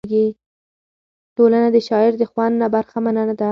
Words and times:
ټولنه 1.35 1.67
د 1.75 1.77
شاعر 1.87 2.13
د 2.17 2.23
خوند 2.31 2.55
نه 2.61 2.67
برخمنه 2.75 3.21
نه 3.29 3.35
ده. 3.39 3.49